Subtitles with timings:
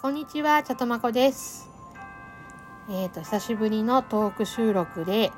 [0.00, 1.68] こんにちは、ちゃとまこです。
[2.88, 5.32] えっ、と、久しぶりのトーク収録で、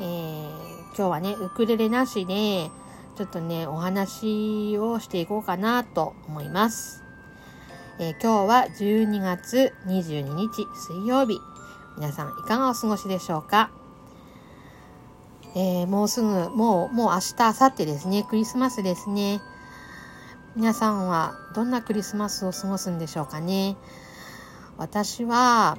[0.00, 0.48] えー
[0.96, 2.70] 今日はね、ウクレレなしで、
[3.16, 7.04] ちょっとね、お話をしていこうかなと思います。
[7.98, 11.38] えー今日は12月22日水曜日。
[11.98, 13.70] 皆さん、いかがお過ごしでしょうか？
[15.54, 19.42] えーもうすぐ、もう、もう明日、明後日ですね、クリスマスですね。
[20.56, 23.76] 皆さんはどんなクリスマスを過ごすんでしょうかね。
[24.76, 25.76] 私は、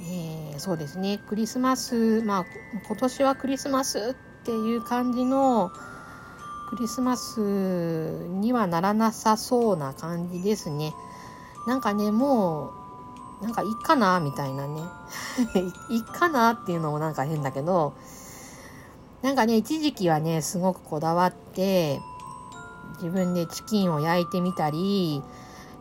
[0.00, 2.44] えーそうですね、クリスマス、まあ、
[2.86, 5.72] 今年はクリスマスっていう感じの
[6.70, 10.94] クリスマスにはならなさそうな感じですね。
[11.66, 12.72] なんかね、も
[13.40, 14.82] う、なんかいいかなみたいなね。
[15.90, 17.94] いいかなっていうのもなんか変だけど、
[19.22, 22.00] なんかね、一時期はね、すごくこだわって、
[22.94, 25.22] 自分でチキンを焼いてみたり、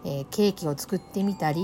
[0.03, 1.61] えーケーキを作ってみたり、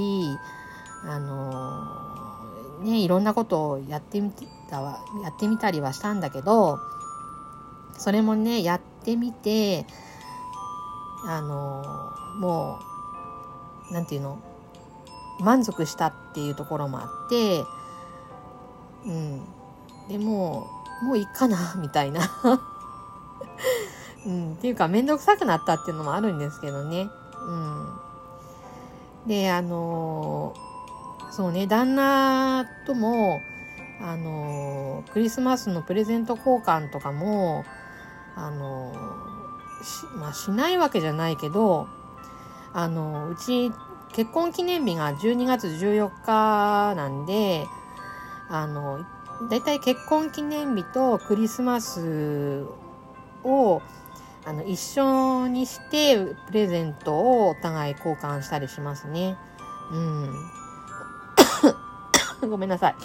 [1.06, 4.32] あのーね、いろんなことをやってみ
[4.70, 6.80] た、やってみたりはしたんだけど、
[7.98, 9.86] それもね、やってみて、
[11.26, 12.80] あのーも
[13.90, 14.40] う、なんていうの、
[15.40, 17.64] 満足したっていうところもあって、
[19.06, 19.42] うん。
[20.08, 20.68] でも、
[21.04, 22.22] もういいかな、みたいな。
[24.26, 27.10] うん、っていうか、めんどくさくなったっていうのもあるんですけどね。
[27.48, 29.28] うん。
[29.28, 30.68] で、あのー
[31.32, 33.40] そうね、旦那とも、
[34.02, 37.66] あのークリスマスのプレゼント交換とかも、
[38.36, 41.88] あのーし、まあ、しないわけじゃないけど、
[42.74, 43.72] あのうち、
[44.14, 47.68] 結婚記念日が12月14日なんで、
[48.50, 49.06] あの、
[49.50, 52.66] だいたい結婚記念日とクリスマス
[53.44, 53.82] を、
[54.48, 56.18] あの、一緒にして、
[56.48, 59.38] プレゼントをお互い交換したりしますね。
[59.92, 60.34] うん。
[62.50, 62.96] ごめんなさい。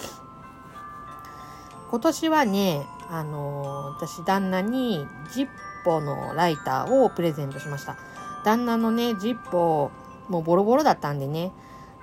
[1.89, 5.47] 今年はね、あの私、旦那にジッ
[5.83, 7.97] ポのライターをプレゼントしました。
[8.45, 9.91] 旦那のね、ジッポ、
[10.29, 11.51] もうボロボロだったんでね、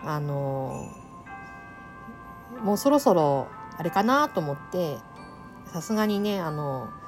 [0.05, 0.87] あの
[2.63, 3.49] もうそろそろ、
[3.79, 4.99] あれかなと思って、
[5.73, 7.00] さすがにね、あのな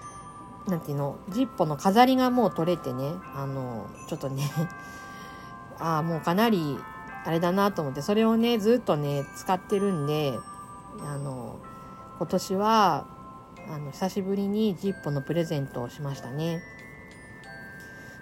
[0.77, 4.51] んていうの、ジッポの飾りがもう取れてね、あの、ちょっとね、
[5.79, 6.79] ああ、もうかなり、
[7.25, 10.39] あれだなと思って、それをね、ずっとね、使ってるんで、
[11.01, 11.57] あの、
[12.19, 13.07] 今年は、
[13.73, 16.63] あの、久しぶりにジッポのプレゼントをしましたね。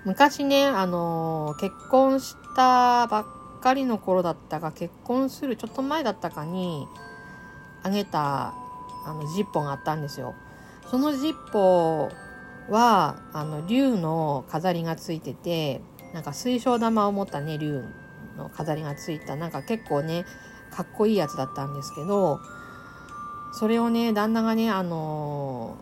[0.04, 6.88] 昔ね、あの、結婚したばっかりの頃だったか、結婚するちょっと前だったかに、
[7.82, 8.54] あげた、
[9.06, 10.34] あの、ジッポがあったんですよ。
[10.90, 12.10] そのジッポ
[12.68, 15.80] は、あの、竜の飾りがついてて、
[16.12, 17.84] なんか水晶玉を持ったね、竜
[18.36, 20.24] の飾りがついた、なんか結構ね、
[20.70, 22.40] かっこいいやつだったんですけど、
[23.52, 25.76] それをね、旦那がね、あの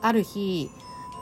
[0.00, 0.70] ある日、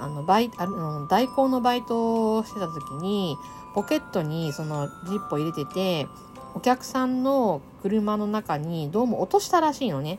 [0.01, 3.37] あの、バイ、あの、代行のバイトをしてた時に、
[3.75, 6.09] ポケットにそのジッポ入れてて、
[6.55, 10.19] お客さんの車の中にどうも落としたらしいのね。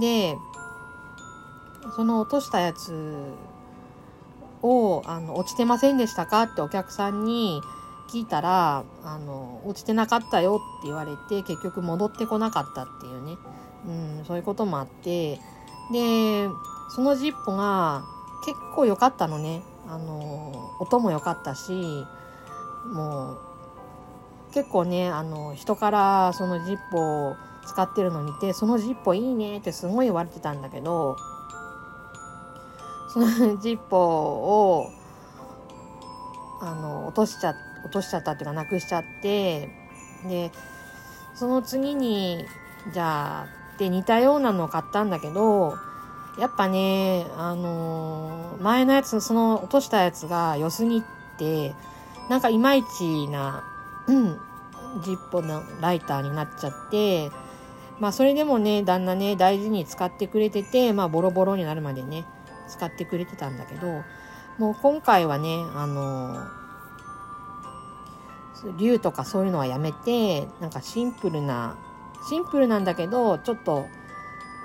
[0.00, 0.36] で、
[1.96, 3.34] その落としたやつ
[4.62, 7.60] を、あの、落ちてませんでしたかってお客さんに
[8.08, 13.36] 聞いたら、あの、落ちてなかったよって言われて、結局戻ってこなかったっていうね。
[13.86, 13.90] う
[14.22, 15.40] ん、そういうこともあって、
[15.92, 16.48] で、
[16.94, 18.04] そのジッポが
[18.44, 19.62] 結構良かったのね。
[19.88, 21.72] あの、音も良かったし、
[22.92, 23.38] もう、
[24.52, 27.36] 結構ね、あの、人からそのジッポを
[27.66, 31.16] 使ってるの見て、そのジッポいいねってすごい言われてたんだけど、
[33.12, 34.90] そ のジッポーを、
[36.60, 39.68] あの、落としちゃ、落としちゃったっていうか、なくしちゃって、
[40.28, 40.50] で、
[41.34, 42.44] その次に、
[42.92, 45.74] じゃあ、で似たようなのを買ったんだけど、
[46.38, 51.02] やっぱね、あのー前のやつ、その落としたやつが良すぎ
[51.36, 51.74] て、
[52.30, 53.64] なんかいまいちな、
[54.06, 54.38] うん、
[55.02, 57.30] ジッポのライターになっちゃって、
[57.98, 62.24] まあそれでもね、旦那ね、大事に使ってくれてて、まあボロボロになるまでね、
[62.72, 64.02] 使ってくれてたんだけど、
[64.58, 66.62] もう今回はね、あのー
[68.78, 71.76] 竜とかそういうのはやめて、なんかシンプルな、
[72.28, 73.86] シンプルなんだけど、ちょっと、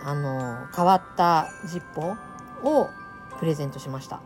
[0.04, 2.16] あの、変わったジッポ
[2.70, 2.90] を
[3.40, 4.18] プレゼントしました。
[4.18, 4.20] っ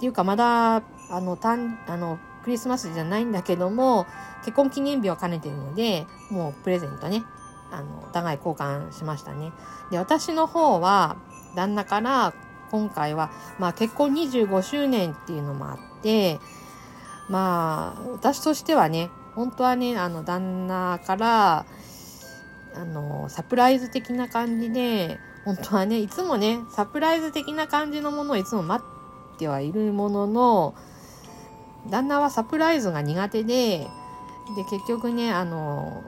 [0.00, 0.82] ていうか、まだ、あ
[1.20, 4.06] の、たん、あの、クリスマスじゃないんだけども、
[4.40, 7.24] 結婚記念日を兼ねてるので、もうプレゼントね、
[7.72, 9.52] あの、お互い交換しましたね。
[9.90, 11.16] で、私の方は、
[11.56, 12.34] 旦那から、
[12.70, 16.38] 今回は、まあ結婚25周年っていうのもあって、
[17.28, 21.66] まあ、私としてはね、本当はねあの旦那から
[22.74, 28.82] あのサプライズ的な感じで本当はねいつもねサプライズ的な感じのものをいつも待
[29.34, 30.74] ってはいるものの
[31.90, 33.86] 旦那はサプライズが苦手で
[34.56, 36.02] で結局ねあの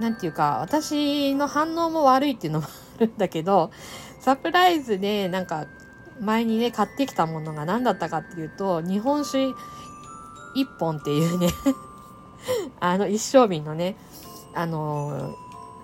[0.00, 2.66] なんていうか私の反応も悪いっていうのも
[3.00, 3.70] るんだけど
[4.20, 5.66] サプライズでなんか
[6.20, 9.54] 前にね買ってきたものが何だったかっていうと日本酒1
[10.78, 11.48] 本っていうね
[12.80, 13.96] あの一升瓶のね
[14.54, 15.34] あの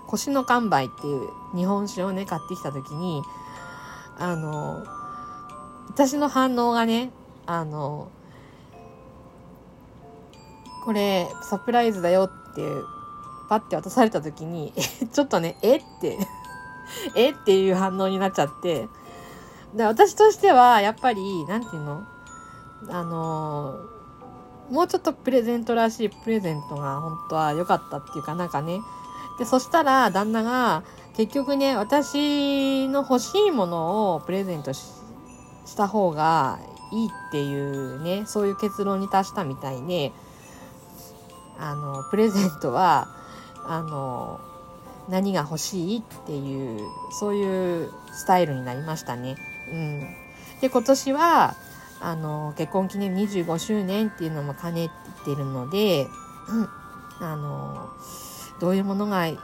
[0.07, 3.21] 腰の完売っていう日本酒をね買ってきた時に
[4.17, 4.85] あの
[5.89, 7.11] 私の反応がね
[7.45, 8.09] あの
[10.85, 12.61] これサプライズだよって
[13.49, 14.73] パッて渡された時に
[15.11, 16.17] ちょっとねえって
[17.15, 17.31] え？
[17.31, 18.87] っていう反応になっちゃって。
[19.73, 22.03] で私としてはやっぱり何て言うの？
[22.89, 23.75] あの
[24.69, 28.79] もうちょっとプレゼントらしいプレゼントが本当は良かったっていうかなんかね。
[29.39, 30.83] でそしたら旦那が
[31.15, 34.83] 結局ね私の欲しいものをプレゼントし
[35.75, 36.59] た方が
[36.91, 40.11] いいっていうねそういう結論に達したみたいで
[41.59, 43.09] あのプレゼントは
[43.65, 44.39] あの
[45.09, 46.81] 何が欲しいっていう
[47.11, 49.35] そういうスタイルになりましたね。
[49.71, 49.99] うん、
[50.61, 51.55] で今年は
[51.99, 54.89] あの結婚記念25周年っていうのも兼ね
[55.25, 56.07] てるので、
[56.49, 56.69] うん、
[57.25, 57.89] あの
[58.59, 59.37] どういうものがいい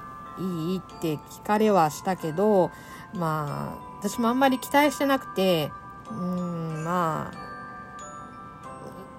[0.77, 2.71] って聞かれはしたけど
[3.13, 5.71] まあ私もあんまり期待してなくて
[6.09, 7.43] うんまあ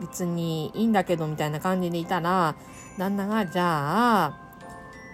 [0.01, 2.55] 別にいいんだけどみたいな感じでいたら
[2.99, 4.44] 旦那がじゃあ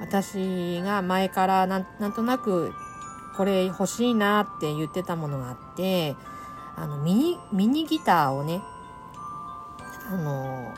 [0.00, 2.73] 私が前からなんとなく
[3.37, 6.17] これ欲しいなって言ってたものがあって
[6.76, 8.62] あのミニミニギターをね
[10.11, 10.75] あの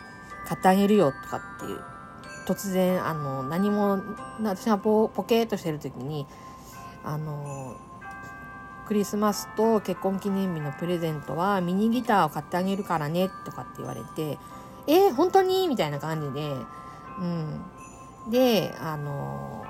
[0.46, 1.80] 買ってあげるよとかっていう。
[2.44, 4.02] 突然あの何も
[4.42, 6.26] 私がポポケーとしてる時に
[7.04, 7.76] あの
[8.88, 14.40] クリスマスと結婚記念日のプレゼントはミニギターを買ってあげるからねとかって言われて
[14.88, 15.69] えー、本当に？
[15.69, 16.52] みたいな感じで
[17.20, 17.62] うん。
[18.30, 19.64] であの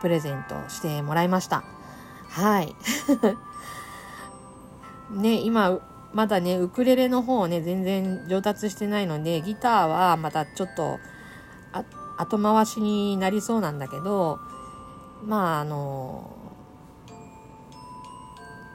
[0.00, 1.64] プレゼントしてもらいました。
[2.28, 2.74] はい。
[5.10, 5.80] ね今
[6.12, 10.98] まだねウクレレの方ね全然上達してないのでギターはまたちょっと
[12.18, 14.38] 後回しになりそうなんだけど
[15.24, 16.36] まああの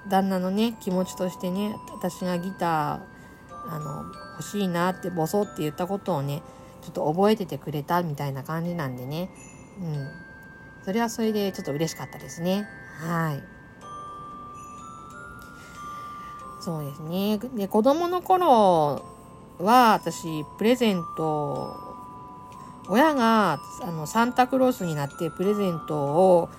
[0.10, 3.00] 旦那のね気持ちとしてね私がギター
[3.70, 6.42] あの欲しいなってボソって言ったことをね
[6.84, 9.30] ちょっと覚えててくれたみたいな感じなんでね。
[9.82, 10.08] うん。
[10.86, 12.68] それはそれでちょっと嬉しかったですね。
[13.00, 13.44] はい。
[16.62, 17.40] そうですね。
[17.56, 19.04] で子供の頃
[19.60, 21.76] は私プレゼント
[22.90, 26.50] 親があのサンタクロースになってプレゼントを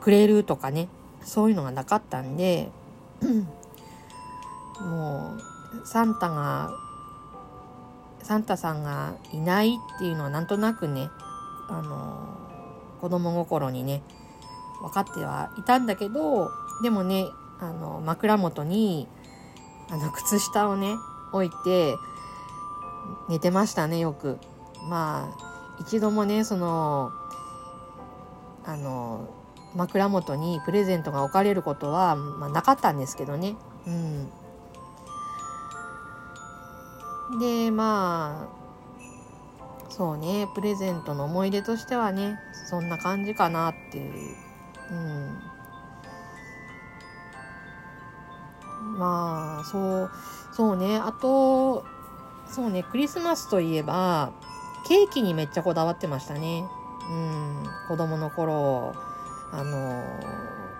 [0.00, 0.88] くれるとかね。
[1.24, 2.70] そういうのがなかったんで
[4.80, 5.36] も
[5.82, 6.70] うサンタが
[8.30, 11.10] サンタさんがいないっていうのはなんとなくね
[11.68, 12.28] あの
[13.00, 14.04] 子供心にね
[14.80, 16.48] 分かってはいたんだけど
[16.80, 17.26] でもね
[17.58, 19.08] あの枕元に
[19.90, 20.94] あの靴下をね
[21.32, 21.96] 置いて
[23.28, 24.38] 寝てましたねよく。
[24.88, 27.10] まあ一度もねその
[28.64, 29.28] あの
[29.74, 33.56] 枕元にプレゼントが置かれることは、まあ、なかったんですけどね。
[33.88, 34.28] うん。
[37.38, 44.36] でまあそうねプレゼントの思い出としてはねそんな感じかなっていう。
[44.90, 45.50] うん。
[48.98, 50.10] まあそう
[50.52, 51.84] そうねあと
[52.50, 54.32] そうねクリスマスといえば
[54.88, 56.64] ケーキにめっちゃこだわってましたね。
[57.10, 58.94] うん子供の頃
[59.52, 60.04] あの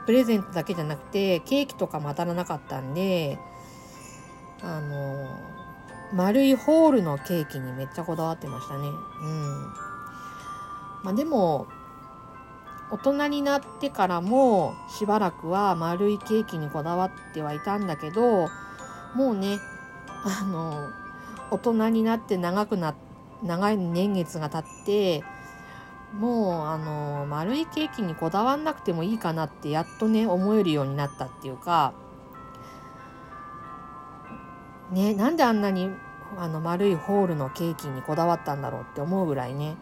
[0.06, 3.38] プレゼントだけじゃなくてケーキとかも当たらなかったんで
[4.62, 5.28] あの
[6.12, 8.88] 丸いホールのケーキにめっちゃこだわってましたね。
[8.88, 9.72] うん。
[11.02, 11.66] まあでも
[12.90, 18.48] 大人になってからもしばらくは丸いケーキにこだわってはいたんだけど
[19.14, 19.58] もうね
[20.24, 20.88] あの
[21.50, 22.94] 大人になって長くな
[23.42, 25.24] 長い年月が経って
[26.12, 31.94] もうあの丸いケーキにこだわんなくてもいいかなってやっとね思えるようになったっていうか
[34.92, 35.90] ねなんであんなに
[36.36, 39.76] あの丸いホールのケーキにこだわったんだろうって思うぐらいね。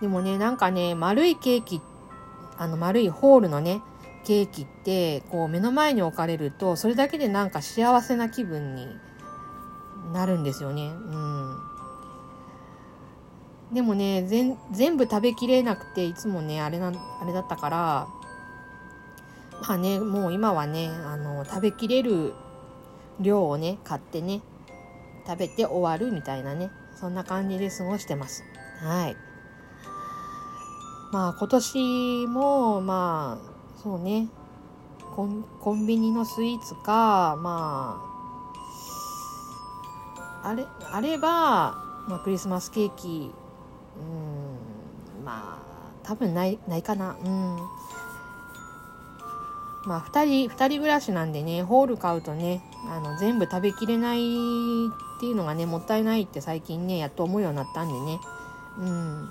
[0.00, 1.80] でもねなんかね丸いケーキ
[2.56, 3.82] あの丸いホールのね
[4.24, 8.86] ケーキってこう目の前に置かれるとそれだけでなんか幸せな気分に
[10.12, 10.88] なるんですよね。
[10.88, 11.56] うん。
[13.72, 18.08] でもね全部食べきれなくていつもねあれなあれだったから
[19.62, 22.34] まあねもう今はねあの食べきれる
[23.20, 24.40] 量をね買ってね
[25.26, 28.44] 食べて終わるみたいなねそんな感じで過ごしてます。
[28.80, 29.16] はい。
[31.12, 34.28] まあ今年もまあそうね。
[35.14, 38.02] コンコンビニのスイーツかま
[40.42, 41.28] ああれあれば、
[42.08, 43.30] まあ、クリスマスケーキ
[43.96, 44.00] う
[45.22, 45.62] んまあ
[46.02, 47.16] 多分ないないかな。
[47.24, 47.56] うん。
[49.86, 54.20] まあ2人2人暮らしなんでねホール買うとねあの全部食べきれないっ
[55.20, 58.20] ていうのがねもったいないって最近ねやっと思うようになったんでね。
[58.78, 59.28] うん。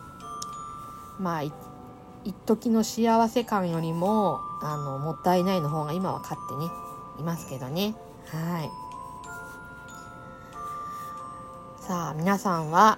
[1.19, 1.53] まあ一
[2.45, 6.71] 時の幸せ感よりもあのもったいないの方が今は勝ってね
[7.19, 7.95] いますけどね。
[8.27, 8.69] はい。
[11.81, 12.97] さあ皆さんは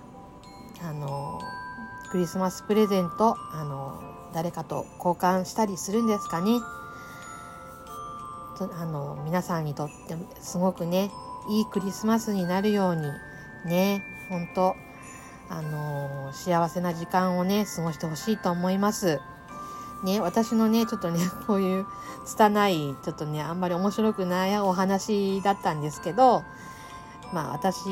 [0.83, 1.41] あの
[2.11, 3.99] クリスマスプレゼントあの
[4.33, 6.59] 誰かと交換したりするんですかね？
[8.63, 11.11] あの皆さんにとってすごくね
[11.49, 13.01] いいクリスマスになるように
[13.65, 14.75] ね本当
[15.49, 19.19] あの幸せな時間をね過ごしてほしいと思います。
[20.03, 21.85] ね、私のね、ちょっとね、 こういう
[22.25, 26.43] 拙い、ちょっとね、あんまり面白くないお話だったんですけど、
[27.33, 27.89] まあ私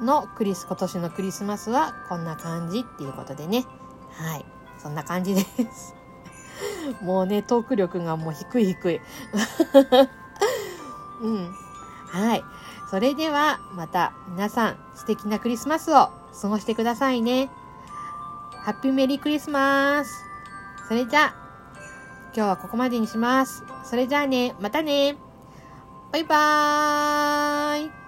[0.00, 3.66] のクリス、今年のクリスマスはこんな感じっていうことでね、
[4.12, 4.44] はい、
[4.78, 5.40] そんな感じで
[5.72, 5.94] す。
[7.00, 9.00] もうね、トーク力がもう低い低い。
[11.22, 11.54] うん。
[12.08, 12.44] はい。
[12.90, 17.50] それでは、また皆さん素敵なクリスマスを過ごしてくださいね。
[18.64, 20.24] ハッピーメリークリスマス。
[20.88, 21.34] それじゃあ、
[22.34, 23.64] 今日はここまでにします。
[23.84, 25.16] それじゃあね、またね。
[26.12, 27.99] バイバーイ。